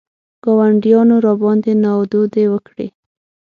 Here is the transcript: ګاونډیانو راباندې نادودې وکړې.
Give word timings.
ګاونډیانو 0.43 1.15
راباندې 1.25 1.73
نادودې 1.83 2.43
وکړې. 2.53 2.87